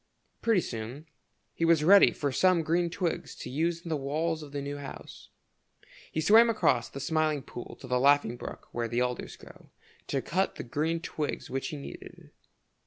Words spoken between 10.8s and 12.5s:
twigs which he needed.